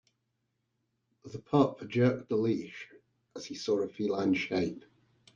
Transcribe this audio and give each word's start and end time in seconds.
The 1.25 1.37
pup 1.37 1.87
jerked 1.87 2.29
the 2.29 2.35
leash 2.35 2.87
as 3.35 3.45
he 3.45 3.53
saw 3.53 3.81
a 3.83 3.87
feline 3.87 4.33
shape. 4.33 4.83